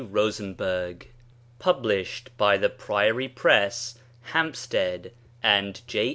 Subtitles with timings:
[0.03, 1.09] ROSENBERG
[1.59, 3.99] Published by THE PRIORY PRESS,
[4.33, 5.11] HAMPSTEAD
[5.43, 6.09] AND J.